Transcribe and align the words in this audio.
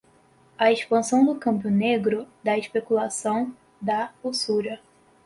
a 0.57 0.71
expansão 0.71 1.23
do 1.23 1.35
cambio 1.35 1.69
negro, 1.69 2.27
da 2.43 2.57
especulação, 2.57 3.55
da 3.79 4.11
usura 4.23 4.81